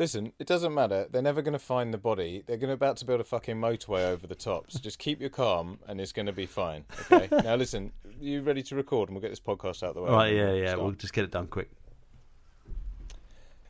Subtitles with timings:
[0.00, 1.06] Listen, it doesn't matter.
[1.10, 2.42] They're never going to find the body.
[2.46, 4.72] They're going to about to build a fucking motorway over the top.
[4.72, 6.86] So just keep your calm, and it's going to be fine.
[7.12, 7.28] Okay.
[7.44, 10.10] now listen, you ready to record, and we'll get this podcast out of the way.
[10.10, 10.68] Right, yeah, yeah.
[10.68, 10.82] start.
[10.82, 11.68] We'll just get it done quick.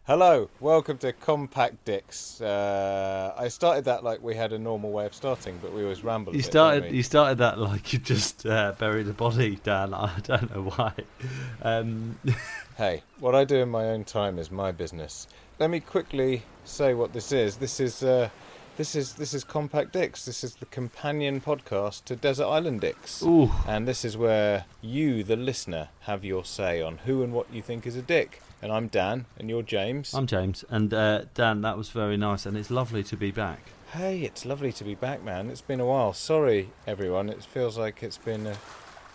[0.05, 2.41] Hello, welcome to Compact Dicks.
[2.41, 6.05] Uh, I started that like we had a normal way of starting, but we always
[6.05, 6.33] ramble.
[6.33, 6.94] You bit, started.
[6.94, 9.94] You started that like you just uh, buried a body, Dan.
[9.94, 10.92] I don't know why.
[11.62, 12.20] Um,
[12.81, 15.27] Hey, what I do in my own time is my business.
[15.61, 17.56] Let me quickly say what this is.
[17.58, 18.30] This is uh,
[18.78, 20.25] this is this is Compact Dicks.
[20.25, 23.22] This is the companion podcast to Desert Island Dicks.
[23.22, 27.53] ooh, And this is where you, the listener, have your say on who and what
[27.53, 28.41] you think is a dick.
[28.62, 30.14] And I'm Dan, and you're James.
[30.14, 31.61] I'm James, and uh, Dan.
[31.61, 33.61] That was very nice, and it's lovely to be back.
[33.92, 35.50] Hey, it's lovely to be back, man.
[35.50, 36.14] It's been a while.
[36.14, 37.28] Sorry, everyone.
[37.28, 38.56] It feels like it's been a,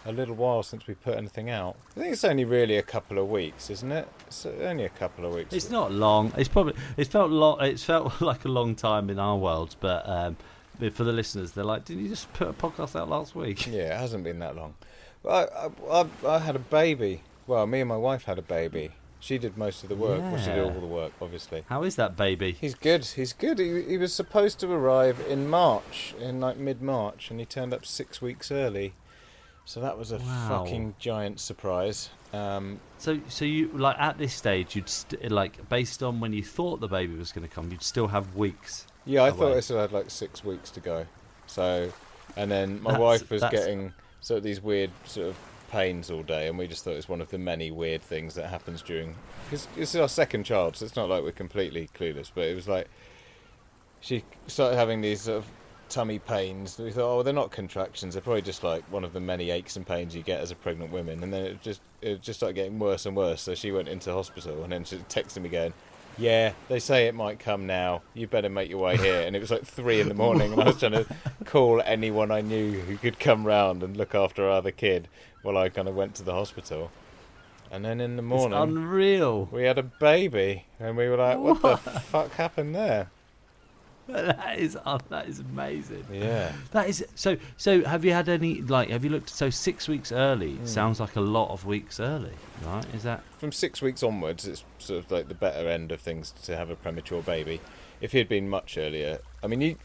[0.06, 1.75] a little while since we put anything out.
[1.95, 4.08] I think it's only really a couple of weeks, isn't it?
[4.28, 5.53] It's only a couple of weeks.
[5.53, 6.31] It's not long.
[6.38, 6.75] It's probably.
[6.96, 7.62] It's felt long.
[7.62, 10.38] It's felt like a long time in our world, but um,
[10.91, 13.96] for the listeners, they're like, "Didn't you just put a podcast out last week?" Yeah,
[13.96, 14.75] it hasn't been that long.
[15.28, 17.24] I, I, I, I had a baby.
[17.47, 18.91] Well, me and my wife had a baby.
[19.19, 20.22] She did most of the work.
[20.22, 21.63] Well, she did all the work, obviously.
[21.68, 22.52] How is that baby?
[22.52, 23.03] He's good.
[23.06, 23.58] He's good.
[23.58, 27.74] He, he was supposed to arrive in March, in like mid March, and he turned
[27.74, 28.94] up six weeks early.
[29.66, 30.64] So that was a Wow.
[30.64, 32.09] fucking giant surprise.
[32.34, 36.44] Um, So, so you like at this stage, you'd st- like based on when you
[36.44, 38.86] thought the baby was going to come, you'd still have weeks.
[39.06, 39.38] yeah, I away.
[39.40, 41.06] thought I still had like six weeks to go.
[41.48, 41.92] So,
[42.36, 45.38] and then my That's- wife was that's- getting sort of these weird sort of
[45.72, 48.36] pains all day, and we just thought it was one of the many weird things
[48.36, 49.16] that happens during.
[49.46, 52.32] Because this is our second child, so it's not like we're completely clueless.
[52.34, 52.88] But it was like
[54.00, 55.46] she started having these sort of
[55.95, 56.78] tummy pains.
[56.78, 58.13] We thought, oh, they're not contractions.
[58.13, 60.56] They're probably just like one of the many aches and pains you get as a
[60.56, 61.23] pregnant woman.
[61.23, 63.41] And then it just it just started getting worse and worse.
[63.41, 65.73] So she went into hospital, and then she texted me going.
[66.17, 68.01] Yeah, they say it might come now.
[68.13, 69.22] You better make your way here.
[69.28, 71.05] And it was like three in the morning, and I was trying to
[71.45, 75.09] call anyone I knew who could come round and look after our other kid
[75.41, 76.89] while I kind of went to the hospital.
[77.72, 79.50] And then in the It's morning, unreal.
[79.51, 83.09] we had a baby, and we were like, "What the fuck happened there?"
[84.09, 86.05] that is uh, that is amazing.
[86.11, 86.51] Yeah.
[86.71, 87.38] That is so.
[87.57, 88.89] So, have you had any like?
[88.89, 89.29] Have you looked?
[89.29, 90.66] So, six weeks early Hmm.
[90.66, 92.33] sounds like a lot of weeks early,
[92.63, 92.85] right?
[92.93, 96.31] Is that from six weeks onwards, it's sort of like the better end of things
[96.43, 97.61] to have a premature baby.
[98.01, 99.77] If he had been much earlier, I mean, he,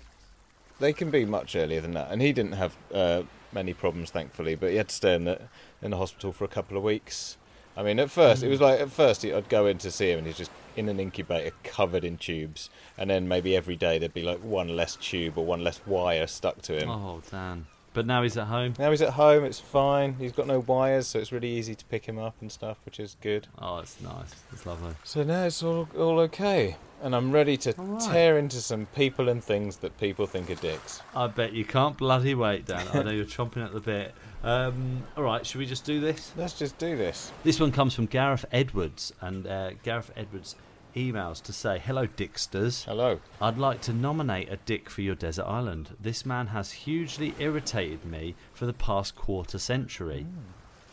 [0.80, 4.54] they can be much earlier than that, and he didn't have uh, many problems, thankfully.
[4.54, 5.40] But he had to stay in the
[5.80, 7.36] in the hospital for a couple of weeks.
[7.76, 8.62] I mean, at first it was mm.
[8.62, 11.54] like at first I'd go in to see him, and he's just in an incubator
[11.62, 15.44] covered in tubes, and then maybe every day there'd be like one less tube or
[15.44, 16.90] one less wire stuck to him.
[16.90, 17.66] oh Dan?
[17.92, 18.74] But now he's at home.
[18.78, 20.14] Now he's at home, it's fine.
[20.14, 23.00] He's got no wires, so it's really easy to pick him up and stuff, which
[23.00, 23.48] is good.
[23.58, 24.34] Oh, it's nice.
[24.52, 24.94] It's lovely.
[25.04, 28.00] So now it's all all okay, and I'm ready to right.
[28.00, 31.02] tear into some people and things that people think are dicks.
[31.16, 32.86] I bet you can't bloody wait, Dan.
[32.92, 34.14] I know you're chomping at the bit.
[34.42, 36.32] Um, all right, should we just do this?
[36.36, 37.32] Let's just do this.
[37.42, 40.54] This one comes from Gareth Edwards, and uh, Gareth Edwards
[40.94, 42.84] emails to say, "Hello, Dicksters.
[42.84, 43.20] Hello.
[43.40, 45.96] I'd like to nominate a dick for your desert island.
[46.00, 50.26] This man has hugely irritated me for the past quarter century.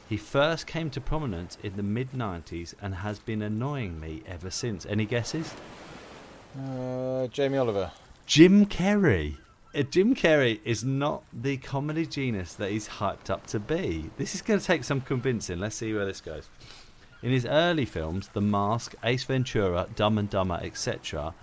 [0.09, 4.49] He first came to prominence in the mid 90s and has been annoying me ever
[4.49, 4.85] since.
[4.85, 5.53] Any guesses?
[6.57, 7.91] Uh, Jamie Oliver.
[8.25, 9.37] Jim Carrey.
[9.75, 14.09] Uh, Jim Carrey is not the comedy genius that he's hyped up to be.
[14.17, 15.59] This is going to take some convincing.
[15.59, 16.49] Let's see where this goes.
[17.23, 21.33] In his early films, The Mask, Ace Ventura, Dumb and Dumber, etc.,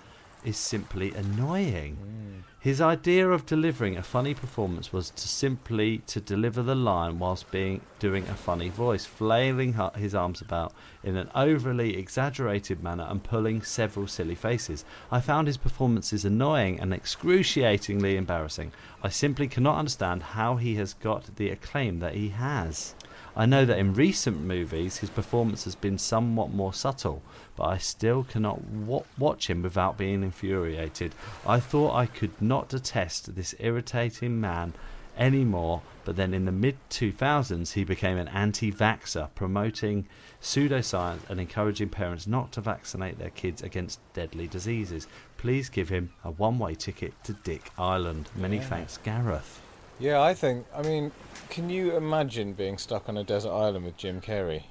[0.45, 1.97] is simply annoying.
[1.97, 2.43] Mm.
[2.61, 7.51] His idea of delivering a funny performance was to simply to deliver the line whilst
[7.51, 10.73] being doing a funny voice, flailing his arms about
[11.03, 14.85] in an overly exaggerated manner and pulling several silly faces.
[15.11, 18.73] I found his performances annoying and excruciatingly embarrassing.
[19.03, 22.95] I simply cannot understand how he has got the acclaim that he has.
[23.37, 27.23] I know that in recent movies his performance has been somewhat more subtle,
[27.57, 31.15] but I still cannot wa- watch him without being infuriated.
[31.47, 34.75] I thought I could not detest this irritating man
[35.19, 40.07] anymore, but then in the mid 2000s he became an anti vaxxer, promoting
[40.41, 45.09] pseudoscience and encouraging parents not to vaccinate their kids against deadly diseases.
[45.39, 48.29] Please give him a one way ticket to Dick Island.
[48.37, 48.69] Many Yeah.
[48.69, 49.61] thanks, Gareth.
[49.99, 50.67] Yeah, I think.
[50.75, 51.13] I mean,
[51.51, 54.65] can you imagine being stuck on a desert island with Jim Carrey?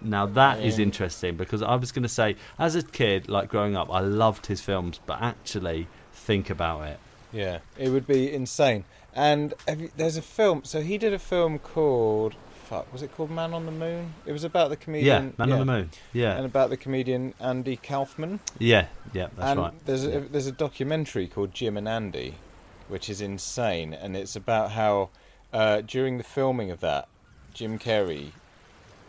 [0.00, 0.84] Now that is Yeah.
[0.84, 4.46] interesting because I was going to say, as a kid, like growing up, I loved
[4.46, 6.98] his films, but actually think about it.
[7.32, 8.84] Yeah, it would be insane.
[9.14, 10.62] And you, there's a film.
[10.64, 12.34] So he did a film called
[12.64, 12.90] fuck.
[12.92, 14.14] Was it called Man on the Moon?
[14.26, 15.34] It was about the comedian.
[15.38, 15.46] Yeah.
[15.46, 15.90] Man on the Moon.
[16.12, 18.40] Yeah, And about the comedian Andy Kaufman.
[18.58, 19.28] yeah, yeah.
[19.36, 19.72] That's and right.
[19.86, 20.20] there's Yeah.
[20.30, 22.34] there's a documentary called Jim and Andy,
[22.88, 25.10] which is insane, and it's about how
[25.52, 27.08] uh, during the filming of that,
[27.54, 28.32] Jim Carrey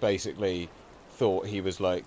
[0.02, 0.70] basically
[1.12, 2.06] thought he was like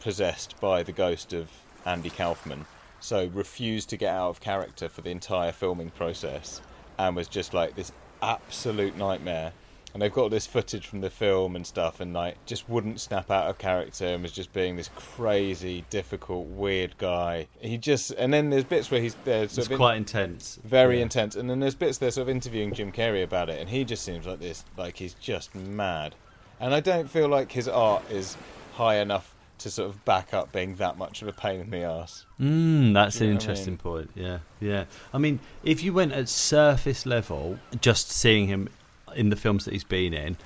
[0.00, 1.50] possessed by the ghost of
[1.84, 2.66] Andy Kaufman,
[3.00, 6.60] so refused to get out of character for the entire filming process,
[6.98, 7.92] and was just like this
[8.22, 9.52] absolute nightmare.
[9.94, 13.00] And they've got all this footage from the film and stuff, and like just wouldn't
[13.00, 17.46] snap out of character, and was just being this crazy, difficult, weird guy.
[17.60, 20.58] He just, and then there's bits where he's there, sort It's in- quite intense.
[20.64, 21.02] very Yeah.
[21.04, 21.36] intense.
[21.36, 24.02] And then there's bits they're sort of interviewing Jim Carrey about it, and he just
[24.02, 26.16] seems like this, like he's just mad.
[26.58, 28.36] And I don't feel like his art is
[28.74, 31.84] high enough to sort of back up being that much of a pain in the
[31.84, 32.26] ass.
[32.40, 33.78] Mm, that's You an what I interesting mean?
[33.78, 34.10] point.
[34.16, 34.84] Yeah, yeah.
[35.12, 38.68] I mean, if you went at surface level, just seeing him
[39.16, 40.36] in the films that he's been in,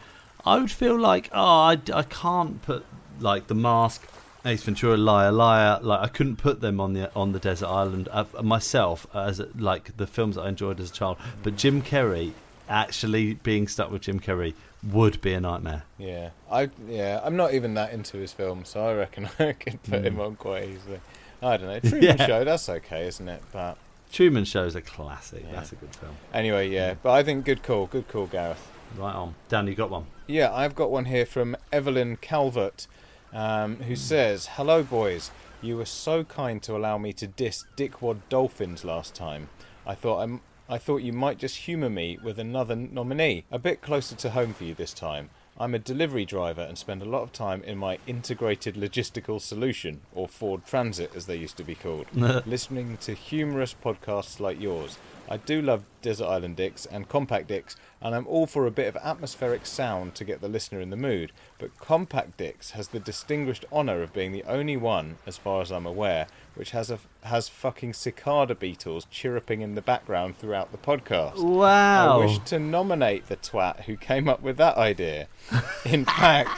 [0.45, 2.85] I would feel like, oh, I, I can't put
[3.21, 4.07] like the mask,
[4.45, 5.79] Ace Ventura, Liar, Liar.
[5.83, 9.97] Like I couldn't put them on the on the desert island uh, myself as like
[9.97, 11.19] the films that I enjoyed as a child.
[11.43, 12.33] But Jim Carrey,
[12.69, 15.83] actually being stuck with Jim Carrey would be a nightmare.
[15.99, 19.83] Yeah, I yeah, I'm not even that into his film, so I reckon I could
[19.83, 21.01] put him on quite easily.
[21.43, 21.81] I don't know.
[21.91, 22.27] Truman Yeah.
[22.27, 23.43] Show, that's okay, isn't it?
[23.53, 23.77] But
[24.13, 25.45] Truman Show's a classic.
[25.47, 25.53] Yeah.
[25.53, 26.17] That's a good film.
[26.33, 26.95] anyway, yeah.
[27.03, 28.71] But I think good call, good call, Gareth.
[28.97, 29.35] Right on.
[29.49, 30.07] Dan, you got one.
[30.27, 32.87] Yeah, I've got one here from Evelyn Calvert,
[33.33, 35.31] um, who says, "Hello, boys.
[35.61, 39.49] You were so kind to allow me to diss Dickwad Dolphins last time.
[39.87, 40.41] I thought I'm."
[40.71, 44.53] I thought you might just humour me with another nominee, a bit closer to home
[44.53, 45.31] for you this time.
[45.61, 50.03] I'm a delivery driver and spend a lot of time in my integrated logistical solution,
[50.15, 52.07] or Ford Transit as they used to be called,
[52.47, 54.99] listening to humorous podcasts like yours.
[55.31, 58.87] I do love Desert Island Dicks and Compact Dicks, and I'm all for a bit
[58.87, 61.33] of atmospheric sound to get the listener in the mood.
[61.59, 65.71] But Compact Dicks has the distinguished honour of being the only one, as far as
[65.71, 70.79] I'm aware, which has a has fucking cicada beetles chirruping in the background throughout the
[70.79, 71.43] podcast.
[71.43, 72.21] Wow.
[72.21, 75.29] I wish to nominate the twat who came up with that idea.
[75.85, 76.51] In fact,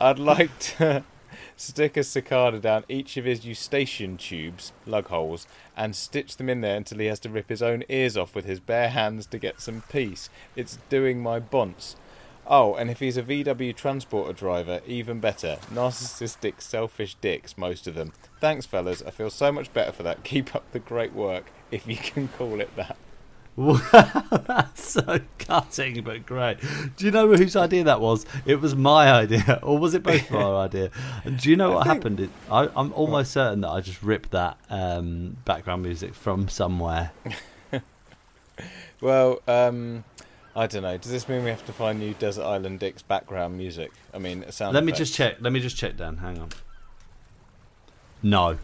[0.00, 1.04] I'd like to
[1.56, 5.46] stick a cicada down each of his eustachian tubes, lug holes,
[5.76, 8.44] and stitch them in there until he has to rip his own ears off with
[8.44, 10.28] his bare hands to get some peace.
[10.56, 11.96] It's doing my bonce.
[12.46, 15.56] Oh, and if he's a VW transporter driver, even better.
[15.72, 18.12] Narcissistic, selfish dicks, most of them.
[18.38, 19.02] Thanks, fellas.
[19.02, 20.24] I feel so much better for that.
[20.24, 22.98] Keep up the great work, if you can call it that.
[23.56, 23.78] Wow,
[24.48, 26.58] that's so cutting but great.
[26.96, 28.26] Do you know whose idea that was?
[28.46, 30.90] It was my idea, or was it both of our idea?
[31.24, 32.20] And do you know I what think- happened?
[32.20, 37.12] It, I, I'm almost certain that I just ripped that um, background music from somewhere.
[39.00, 40.04] Well, um,
[40.56, 40.96] I don't know.
[40.96, 43.92] Does this mean we have to find new Desert Island Dicks background music?
[44.14, 45.36] I mean, sound Let me just check.
[45.40, 46.16] Let me just check, Dan.
[46.18, 46.48] Hang on.
[48.22, 48.58] No.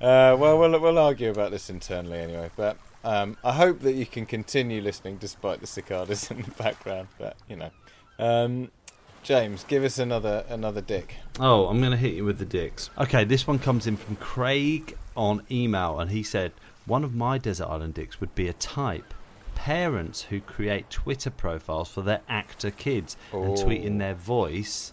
[0.00, 2.50] Uh, well, we'll we'll argue about this internally anyway.
[2.56, 7.06] But um, I hope that you can continue listening despite the cicadas in the background.
[7.18, 7.70] But you know,
[8.18, 8.72] um,
[9.22, 11.14] James, give us another another dick.
[11.38, 12.90] Oh, I'm going to hit you with the dicks.
[12.98, 16.52] Okay, this one comes in from Craig on email, and he said
[16.86, 19.14] one of my desert island dicks would be a type.
[19.54, 24.92] Parents who create Twitter profiles for their actor kids and tweet in their voice,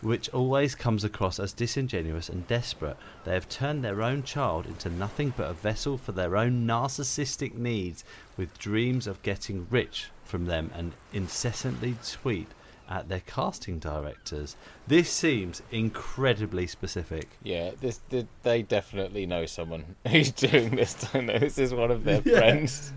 [0.00, 2.96] which always comes across as disingenuous and desperate.
[3.24, 7.54] They have turned their own child into nothing but a vessel for their own narcissistic
[7.54, 8.04] needs,
[8.36, 12.48] with dreams of getting rich from them and incessantly tweet
[12.88, 14.56] at their casting directors.
[14.86, 17.28] This seems incredibly specific.
[17.42, 20.94] Yeah, this, th they definitely know someone who's doing this.
[20.94, 21.38] Don't they?
[21.38, 22.38] This is one of their Yeah.
[22.38, 22.92] friends.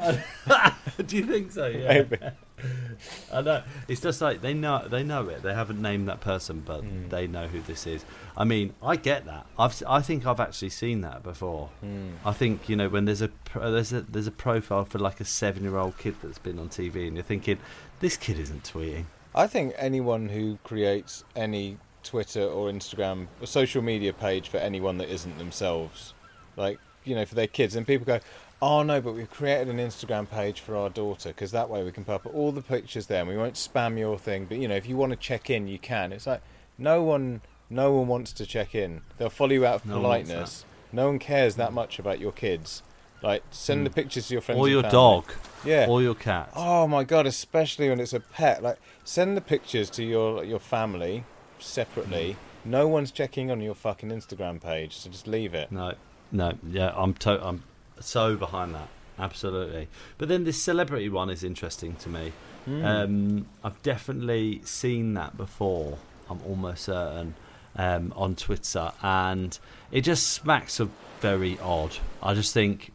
[1.06, 1.66] Do you think so?
[1.66, 1.88] Yeah.
[1.88, 2.16] Maybe.
[3.32, 3.62] I know.
[3.88, 5.42] It's just like they know they know it.
[5.42, 7.08] They haven't named that person, but Hmm.
[7.08, 8.04] they know who this is.
[8.36, 9.46] I mean, I get that.
[9.58, 11.70] I've I think I've actually seen that before.
[11.80, 12.10] Hmm.
[12.24, 15.24] I think you know when there's a there's a there's a profile for like a
[15.24, 17.58] seven year old kid that's been on TV, and you're thinking
[18.00, 19.04] this kid isn't tweeting.
[19.34, 24.98] I think anyone who creates any Twitter or Instagram or social media page for anyone
[24.98, 26.14] that isn't themselves,
[26.56, 28.20] like you know, for their kids, and people go,
[28.62, 31.92] "Oh no, but we've created an Instagram page for our daughter because that way we
[31.92, 34.46] can put up all the pictures there, and we won't spam your thing.
[34.46, 36.42] But you know, if you want to check in, you can." It's like
[36.78, 39.02] no one, no one wants to check in.
[39.18, 40.64] They'll follow you out of No one politeness.
[40.92, 42.82] No one cares that much about your kids.
[43.22, 43.94] Like send the hmm.
[43.94, 44.92] pictures to your friends or your family.
[44.92, 45.32] dog,
[45.64, 45.86] Yeah.
[45.88, 46.50] or your cat.
[46.56, 48.62] Oh my god, especially when it's a pet.
[48.62, 51.24] Like send the pictures to your your family
[51.58, 52.32] separately.
[52.64, 52.70] Hmm.
[52.70, 55.70] No one's checking on your fucking Instagram page, so just leave it.
[55.70, 55.94] No,
[56.30, 57.62] no, yeah, I'm to- I'm
[58.00, 58.88] so behind that.
[59.18, 59.88] Absolutely.
[60.18, 62.32] But then this celebrity one is interesting to me.
[62.64, 62.84] Hmm.
[62.84, 65.98] Um, I've definitely seen that before.
[66.28, 67.34] I'm almost certain
[67.76, 69.58] um, on Twitter, and
[69.92, 70.90] it just smacks of
[71.20, 71.96] very odd.
[72.22, 72.92] I just think.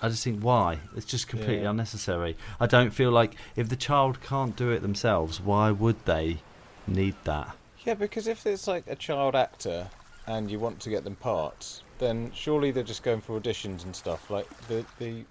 [0.00, 1.70] I just think why it's just completely Yeah.
[1.70, 2.36] unnecessary.
[2.60, 6.38] I don't feel like if the child can't do it themselves, why would they
[6.86, 7.56] need that?
[7.84, 9.88] Yeah, because if it's like a child actor
[10.26, 13.94] and you want to get them parts, then surely they're just going for auditions and
[13.94, 14.30] stuff.
[14.30, 15.24] Like the the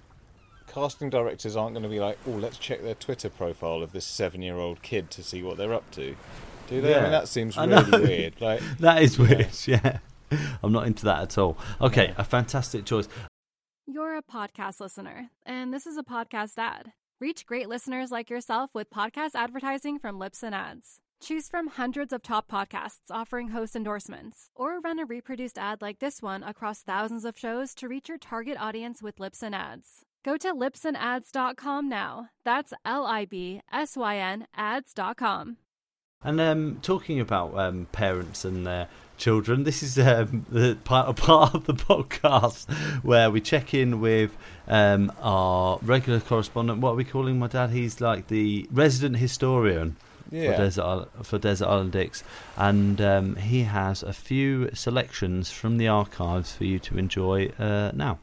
[0.67, 4.05] casting directors aren't going to be like, oh, let's check their Twitter profile of this
[4.05, 6.15] seven-year-old kid to see what they're up to.
[6.67, 6.95] Do they?
[6.97, 8.33] I mean, that seems really weird.
[8.41, 9.27] Like, That is Yeah.
[9.27, 9.49] weird.
[9.67, 9.99] Yeah,
[10.63, 11.57] I'm not into that at all.
[11.79, 12.15] Okay, Yeah.
[12.17, 13.07] a fantastic choice.
[13.85, 16.93] You're a podcast listener, and this is a podcast ad.
[17.21, 20.99] Reach great listeners like yourself with podcast advertising from Libsyn Ads.
[21.21, 25.99] Choose from hundreds of top podcasts offering host endorsements, or run a reproduced ad like
[25.99, 30.05] this one across thousands of shows to reach your target audience with Libsyn Ads.
[30.23, 32.29] Go to libsynads.com now.
[32.43, 35.57] That's L I B S Y N ads.com.
[36.23, 41.53] And um, talking about um, parents and their children, this is um, the part, part
[41.53, 42.71] of the podcast
[43.03, 44.35] where we check in with
[44.67, 46.81] um, our regular correspondent.
[46.81, 47.69] What are we calling my dad?
[47.69, 49.97] He's like the resident historian
[50.31, 50.57] for.
[50.57, 52.23] Desert Island, for Desert Island Dicks,
[52.57, 57.91] and um, he has a few selections from the archives for you to enjoy uh,
[57.93, 58.19] now.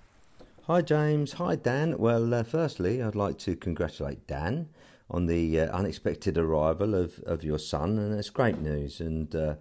[0.67, 1.33] Hi, James.
[1.35, 1.99] Hi, Dan.
[1.99, 4.69] Well, uh, firstly, I'd like to congratulate Dan
[5.11, 9.01] on the uh, unexpected arrival of, of your son, and it's great news.
[9.01, 9.55] And uh,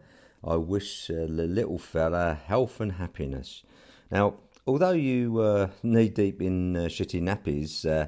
[0.43, 3.63] I wish uh, the little fella health and happiness.
[4.11, 8.07] Now, although you were knee deep in uh, shitty nappies, uh,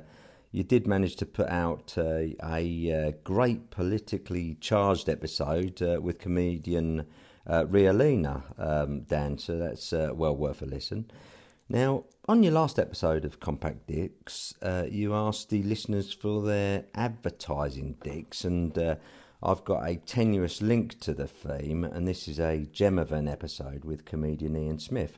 [0.54, 6.20] you did manage to put out uh, a uh, great politically charged episode uh, with
[6.20, 7.08] comedian
[7.48, 9.40] uh, Ria Lina, um, Dan.
[9.40, 11.10] So that's uh, well worth a listen.
[11.68, 16.86] Now, on your last episode of Compact Dicks, uh, you asked the listeners for their
[16.94, 18.96] advertising dicks, and uh,
[19.42, 23.28] I've got a tenuous link to the theme, and this is a gem of an
[23.28, 25.18] episode with comedian Ian Smith.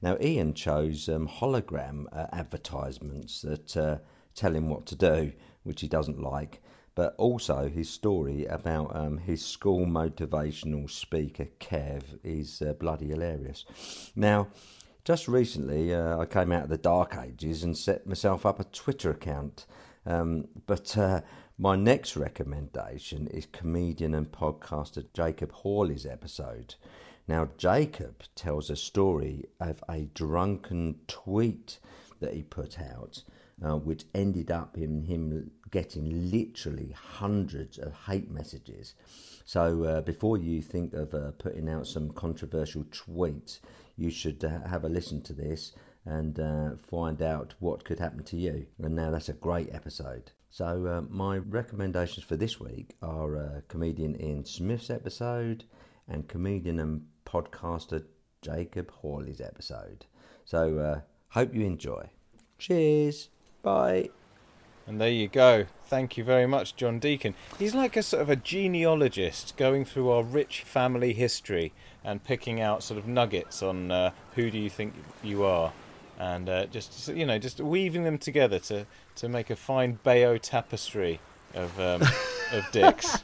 [0.00, 4.00] Now, Ian chose um, hologram advertisements that
[4.38, 5.32] tell him what to do,
[5.64, 6.62] which he doesn't like,
[6.94, 13.64] but also his story about um, his school motivational speaker, Kev, is uh, bloody hilarious.
[14.16, 14.48] Now,
[15.04, 18.64] just recently, uh, I came out of the dark ages and set myself up a
[18.64, 19.66] Twitter account.
[20.04, 21.20] Um, but uh,
[21.56, 26.74] my next recommendation is comedian and podcaster Jacob Hawley's episode.
[27.26, 31.78] Now, Jacob tells a story of a drunken tweet
[32.20, 33.22] that he put out,
[33.64, 38.94] uh, which ended up in him getting literally hundreds of hate messages.
[39.44, 43.60] So, uh, before you think of uh, putting out some controversial tweets,
[43.96, 45.72] you should uh, have a listen to this
[46.04, 48.66] and uh, find out what could happen to you.
[48.82, 50.30] And now that's a great episode.
[50.50, 55.64] So, uh, my recommendations for this week are comedian Ian Smith's episode
[56.06, 58.04] and comedian and podcaster
[58.40, 60.06] Jacob Hawley's episode.
[60.44, 62.08] So, hope you enjoy.
[62.58, 63.28] Cheers.
[63.62, 64.10] Bye.
[64.86, 65.66] And there you go.
[65.86, 67.34] Thank you very much, John Deacon.
[67.58, 71.72] He's like a sort of a genealogist going through our rich family history
[72.02, 75.72] and picking out sort of nuggets on uh, who do you think you are,
[76.18, 78.86] and uh, just you know just weaving them together to
[79.16, 81.20] to make a fine Bayeux tapestry
[81.54, 82.02] of um,
[82.52, 83.22] of dicks.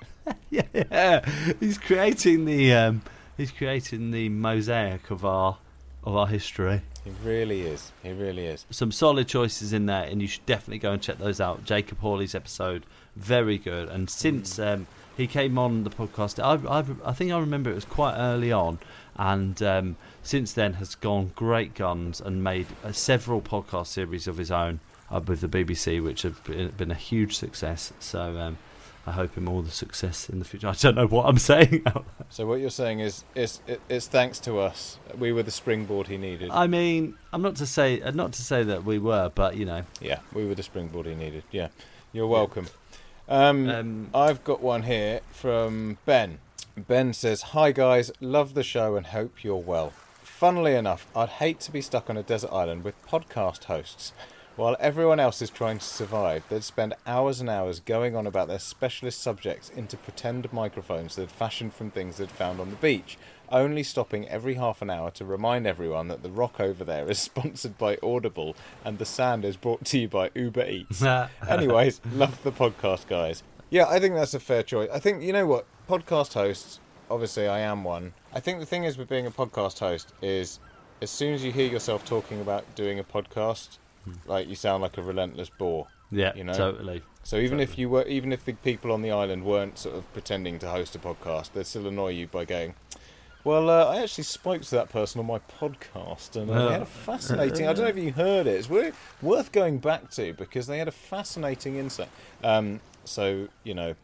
[0.50, 3.02] yeah, yeah, he's creating the um,
[3.38, 5.56] he's creating the mosaic of our
[6.06, 6.80] of our history.
[7.04, 7.92] He really is.
[8.02, 8.64] He really is.
[8.70, 11.64] Some solid choices in there, and you should definitely go and check those out.
[11.64, 12.86] Jacob Hawley's episode,
[13.16, 13.88] very good.
[13.88, 14.86] And since um,
[15.16, 18.52] he came on the podcast, I've, I've, I think I remember it was quite early
[18.52, 18.78] on,
[19.16, 24.36] and um, since then has gone great guns and made uh, several podcast series of
[24.36, 24.78] his own
[25.10, 27.92] uh, with the BBC, which have been, been a huge success.
[27.98, 28.58] So um,
[29.06, 30.66] I hope him all the success in the future.
[30.66, 31.84] I don't know what I'm saying.
[32.28, 34.98] So what you're saying is, it's, it, it's thanks to us.
[35.16, 36.50] We were the springboard he needed.
[36.50, 39.64] I mean, I'm not to say uh, not to say that we were, but you
[39.64, 41.44] know, yeah, we were the springboard he needed.
[41.52, 41.68] Yeah,
[42.12, 42.66] you're welcome.
[43.28, 46.38] Um, um, I've got one here from Ben.
[46.76, 49.92] Ben says, Hi guys, love the show and hope you're well.
[50.22, 54.12] Funnily enough, I'd hate to be stuck on a desert island with podcast hosts.
[54.56, 58.48] While everyone else is trying to survive, they'd spend hours and hours going on about
[58.48, 63.18] their specialist subjects into pretend microphones they'd fashioned from things they'd found on the beach,
[63.50, 67.18] only stopping every half an hour to remind everyone that the rock over there is
[67.22, 71.02] sponsored by Audible and the sand is brought to you by Uber Eats.
[71.46, 73.42] Anyways, love the podcast, guys.
[73.68, 74.88] Yeah, I think that's a fair choice.
[74.90, 75.66] I think, you know what?
[75.86, 78.14] Podcast hosts, obviously, I am one.
[78.32, 80.60] I think the thing is with being a podcast host is
[81.02, 83.76] as soon as you hear yourself talking about doing a podcast,
[84.26, 85.86] like you sound like a relentless bore.
[86.10, 86.52] yeah, you know?
[86.52, 87.02] totally.
[87.22, 90.12] So even if you were, even if the people on the island weren't sort of
[90.12, 92.74] pretending to host a podcast, they'd still annoy you by going,
[93.42, 96.82] "Well, uh, I actually spoke to that person on my podcast, and uh, they had
[96.82, 97.66] a fascinating.
[97.66, 98.54] I don't know if you heard it.
[98.54, 102.08] It's wor- worth going back to because they had a fascinating insight.
[102.44, 103.94] Um, so you know,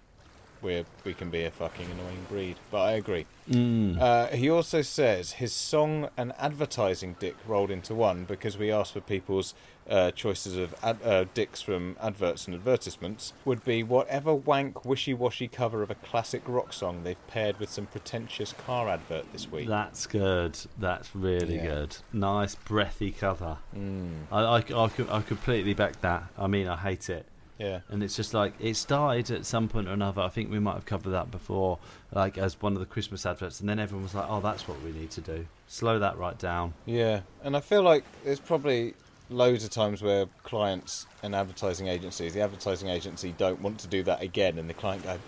[0.62, 2.56] we we can be a fucking annoying breed.
[2.70, 3.26] But I agree.
[3.50, 4.00] Mm.
[4.00, 8.92] Uh, he also says his song and advertising dick rolled into one because we asked
[8.92, 9.54] for people's
[9.90, 15.48] uh, choices of ad- uh, dicks from adverts and advertisements would be whatever wank wishy-washy
[15.48, 19.66] cover of a classic rock song they've paired with some pretentious car advert this week.
[19.66, 20.56] That's good.
[20.78, 21.66] That's really Yeah.
[21.66, 21.96] good.
[22.12, 23.58] Nice breathy cover.
[23.76, 26.24] Mm, I, I, I, I completely back that.
[26.38, 27.26] I mean, I hate it.
[27.58, 27.80] Yeah.
[27.88, 30.22] And it's just like it started at some point or another.
[30.22, 31.78] I think we might have covered that before,
[32.12, 34.82] like as one of the Christmas adverts, and then everyone was like, "Oh, that's what
[34.82, 35.46] we need to do.
[35.66, 38.94] Slow that right down." Yeah, and I feel like there's probably
[39.30, 44.02] loads of times where clients and advertising agencies, the advertising agency don't want to do
[44.02, 45.18] that again, and the client go,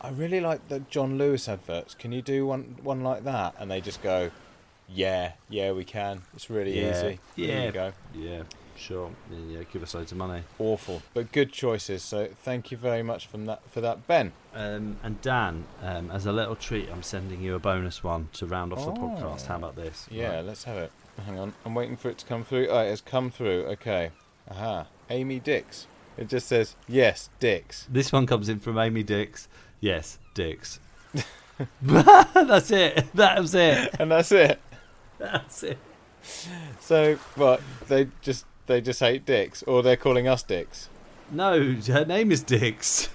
[0.00, 1.94] "I really like the John Lewis adverts.
[1.94, 4.30] Can you do one one like that?" And they just go,
[4.88, 6.22] "Yeah, yeah, we can.
[6.34, 7.20] It's really Yeah, easy.
[7.36, 7.92] Yeah.
[8.14, 8.42] Yeah,
[8.78, 9.10] sure.
[9.30, 10.42] Yeah, yeah, give us loads of money.
[10.58, 12.02] Awful, but good choices.
[12.02, 14.32] So thank you very much from that for that, Ben.
[14.54, 18.46] Um, and Dan, um, as a little treat, I'm sending you a bonus one to
[18.46, 18.94] round off the Oh.
[18.94, 19.46] podcast.
[19.46, 20.06] How about this?
[20.10, 20.44] Yeah, Right.
[20.44, 20.92] let's have it.
[21.26, 22.68] Hang on, I'm waiting for it to come through.
[22.68, 23.64] Oh, it has come through.
[23.66, 24.10] Okay.
[24.50, 24.86] Aha.
[25.10, 25.86] Amy Dix.
[26.16, 27.86] It just says yes, Dix.
[27.90, 29.48] This one comes in from Amy Dix.
[29.80, 30.80] Yes, Dix.
[31.82, 33.06] That's it.
[33.14, 33.94] That was it.
[33.98, 34.60] And that's it.
[35.18, 35.78] That's it.
[36.80, 37.60] So, what?
[37.88, 40.88] They just they just hate dicks, or they're calling us dicks.
[41.30, 43.08] No, her name is Dix.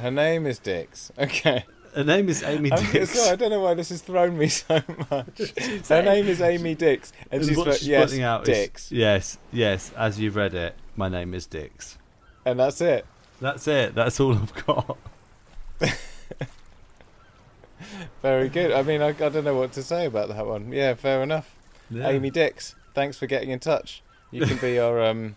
[0.00, 1.10] Her name is Dix.
[1.18, 1.64] Okay.
[1.94, 3.10] Her name is Amy I'm Dix.
[3.18, 5.40] sorry, I don't know why this has thrown me so much.
[5.88, 9.90] Her name is Amy Dix, and she's what she's yes, out is- Dix, yes, yes.
[9.96, 11.96] As you've read it, my name is Dix.
[12.44, 13.06] and that's it.
[13.40, 13.94] That's it.
[13.94, 14.98] That's all I've got.
[18.22, 18.72] Very good.
[18.72, 20.72] I mean, I, I don't know what to say about that one.
[20.72, 21.54] Yeah, fair enough.
[21.90, 22.08] Yeah.
[22.08, 24.02] Amy Dix, thanks for getting in touch.
[24.30, 25.36] You can be our um,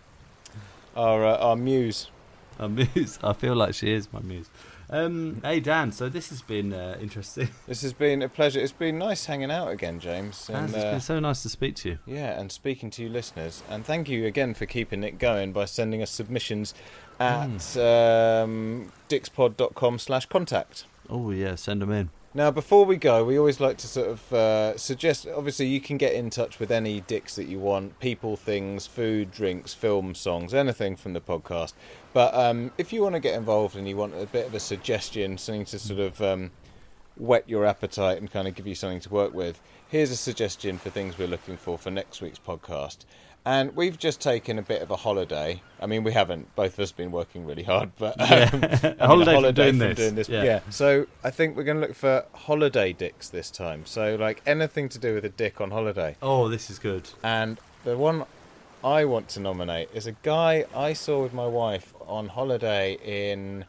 [0.95, 2.09] our uh, our muse.
[2.57, 3.19] A muse.
[3.23, 4.49] I feel like she is my muse.
[4.91, 7.49] Um, hey Dan, so this has been uh, interesting.
[7.67, 8.59] This has been a pleasure.
[8.59, 10.49] It's been nice hanging out again, James.
[10.51, 11.99] And it's uh, been so nice to speak to you.
[12.07, 15.65] Yeah, and speaking to you listeners, and thank you again for keeping it going by
[15.65, 16.73] sending us submissions
[17.19, 20.85] at um, dixpod.com slash contact.
[21.07, 22.09] Oh yeah, send them in.
[22.31, 25.27] Now, before we go, we always like to sort of uh, suggest.
[25.27, 29.31] Obviously, you can get in touch with any dicks that you want people, things, food,
[29.31, 31.73] drinks, film, songs, anything from the podcast.
[32.13, 34.59] But um, if you want to get involved and you want a bit of a
[34.59, 36.51] suggestion, something to sort of um,
[37.17, 40.77] whet your appetite and kind of give you something to work with, here's a suggestion
[40.77, 43.05] for things we're looking for for next week's podcast.
[43.49, 45.63] And we've just taken a bit of a holiday.
[45.81, 46.55] I mean, we haven't.
[46.55, 48.93] Both of us have been working really hard, but um, Yeah.
[48.99, 50.29] A mean, holiday from doing this.
[50.29, 50.43] Yeah.
[50.43, 50.59] Yeah.
[50.69, 53.87] So I think we're going to look for holiday dicks this time.
[53.87, 56.15] So like anything to do with a dick on holiday.
[56.21, 57.09] Oh, this is good.
[57.23, 58.25] And the one
[58.83, 63.65] I want to nominate is a guy I saw with my wife on holiday in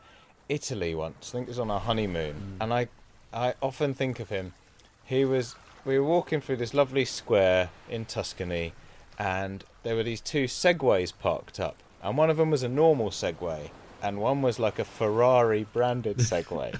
[0.50, 1.30] Italy once.
[1.30, 2.58] I think it was on our honeymoon.
[2.60, 2.88] And I
[3.32, 4.52] I often think of him.
[5.06, 5.54] He was
[5.86, 8.74] we were walking through this lovely square in Tuscany
[9.18, 11.76] and there were these two segways parked up.
[12.02, 13.70] And one of them was a normal Segway
[14.02, 16.74] and one was like a Ferrari branded Segway.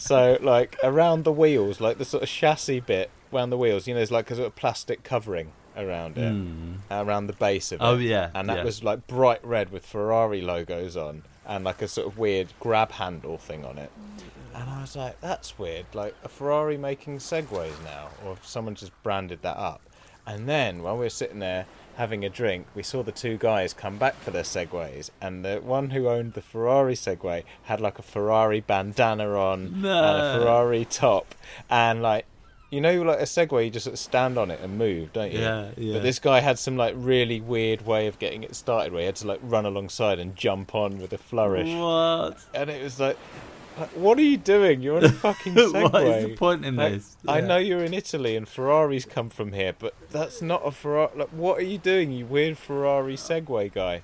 [0.00, 3.94] so like around the wheels, like the sort of chassis bit around the wheels, you
[3.94, 6.76] know, there's like a sort of plastic covering around it, Mm.
[6.90, 7.84] around the base of it.
[7.84, 8.64] Oh, yeah, and that yeah.
[8.64, 12.92] was like bright red with Ferrari logos on, and like a sort of weird grab
[12.92, 13.90] handle thing on it.
[14.54, 15.86] And I was like, that's weird.
[15.92, 19.80] Like a Ferrari making Segways now, or someone just branded that up.
[20.28, 21.66] And then while we were sitting there
[21.96, 25.56] having a drink, we saw the two guys come back for their Segways, and the
[25.62, 30.84] one who owned the Ferrari Segway had like a Ferrari bandana on and a Ferrari
[30.84, 31.34] top,
[31.70, 32.26] and like.
[32.70, 35.30] You know, like a Segway, you just sort of stand on it and move, don't
[35.30, 35.38] you?
[35.38, 35.92] Yeah, yeah.
[35.92, 39.06] But this guy had some like really weird way of getting it started, where he
[39.06, 42.44] had to like run alongside and jump on with a flourish What?
[42.52, 43.16] and it was like,
[43.78, 44.80] like, what are you doing?
[44.82, 45.92] You're on a fucking Segway.
[45.92, 47.16] what is the point in Like, this?
[47.26, 51.10] I know you're in Italy and Ferraris come from here, but that's not a Ferrari.
[51.16, 54.02] Like, what are you doing, you weird Ferrari Segway guy?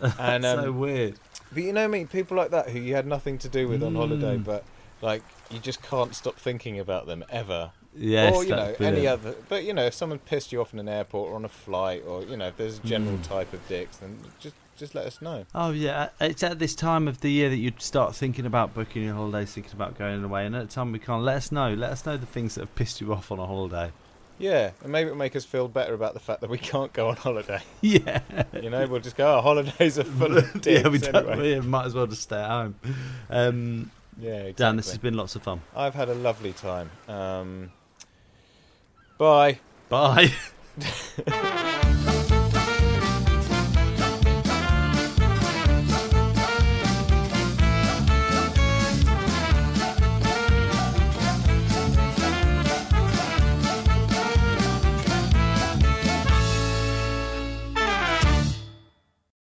[0.18, 1.16] And um, so weird.
[1.52, 3.94] but you know me, people like that who you had nothing to do with on
[3.94, 4.44] holiday, Mm.
[4.44, 4.64] but
[5.02, 7.72] like you just can't stop thinking about them ever.
[7.94, 9.34] Yes, or you know that's any other.
[9.50, 12.02] But you know if someone pissed you off in an airport or on a flight,
[12.06, 13.24] or you know if there's a general Mm.
[13.24, 15.44] type of dicks, then just just let us know.
[15.54, 19.04] Oh yeah, it's at this time of the year that you'd start thinking about booking
[19.04, 21.22] your holidays, thinking about going away, and at the time we can't.
[21.22, 21.72] Let us know.
[21.74, 23.92] Let us know the things that have pissed you off on a holiday.
[24.38, 27.08] Yeah, and maybe it'll make us feel better about the fact that we can't go
[27.10, 27.60] on holiday.
[27.82, 28.22] Yeah,
[28.54, 29.36] You know, we'll just go.
[29.36, 31.14] Oh, holidays are full of dicks yeah, we don't.
[31.14, 31.60] anyway.
[31.60, 32.74] We might as well just stay at home.
[33.28, 34.52] Um, Yeah, exactly.
[34.54, 35.60] Dan, this has been lots of fun.
[35.76, 36.90] I've had a lovely time.
[37.06, 37.70] Um,
[39.18, 39.58] bye.
[39.90, 40.32] Bye.